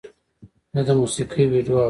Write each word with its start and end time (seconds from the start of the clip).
زه 0.75 0.81
د 0.87 0.89
موسیقۍ 0.99 1.43
ویډیو 1.51 1.73
اورم. 1.73 1.79